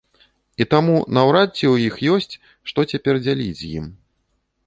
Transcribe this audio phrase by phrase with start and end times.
[0.63, 2.33] І таму, наўрад ці у іх ёсць,
[2.71, 3.85] што цяпер дзяліць з ім.